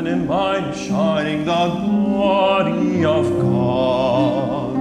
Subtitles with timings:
[0.00, 4.74] and in mine shining the glory of God.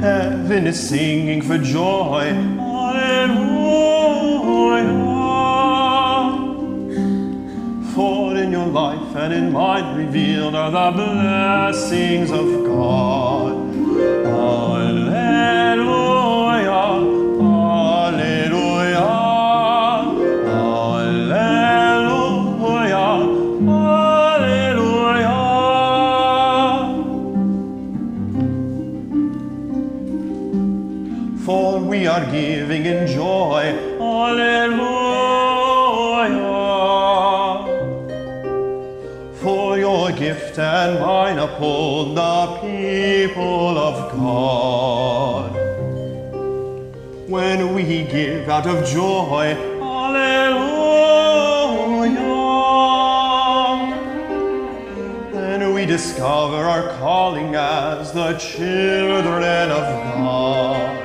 [0.00, 2.32] Heaven is singing for joy.
[2.58, 3.44] Alleluia.
[5.06, 6.34] Ah.
[7.94, 13.63] For in your life and in mine revealed are the blessings of God.
[31.94, 33.62] We are giving in joy.
[34.00, 34.74] Alleluia.
[39.42, 45.52] For your gift and mine uphold the people of God.
[47.28, 47.84] When we
[48.16, 49.46] give out of joy,
[49.80, 50.34] Alleluia.
[55.32, 61.04] Then we discover our calling as the children of God.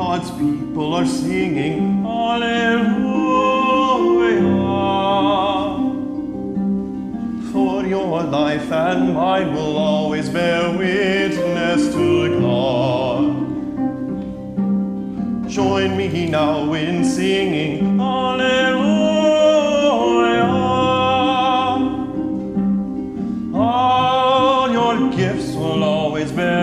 [0.00, 2.40] God's people are singing Alleluia.
[7.52, 13.22] For your life and mine will always bear witness to God.
[15.50, 18.80] Join me now in singing Alleluia.
[23.54, 26.59] All your gifts will always bear